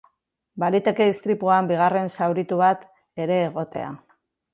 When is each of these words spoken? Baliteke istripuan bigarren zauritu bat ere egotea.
Baliteke 0.61 1.05
istripuan 1.09 1.69
bigarren 1.71 2.09
zauritu 2.15 2.57
bat 2.63 2.87
ere 3.27 3.37
egotea. 3.51 3.93